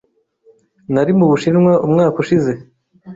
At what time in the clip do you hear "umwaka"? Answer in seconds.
1.85-2.15